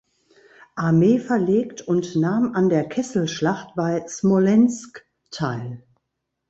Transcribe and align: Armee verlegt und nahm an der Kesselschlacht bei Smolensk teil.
Armee 0.77 1.19
verlegt 1.19 1.83
und 1.87 2.15
nahm 2.15 2.55
an 2.55 2.69
der 2.69 2.89
Kesselschlacht 2.89 3.75
bei 3.75 4.03
Smolensk 4.07 5.05
teil. 5.29 5.83